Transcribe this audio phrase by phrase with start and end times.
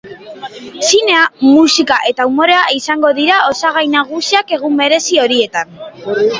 [0.87, 5.81] Zinea, musika eta umorea izango dira osagai nagusiak egun berezi horietan.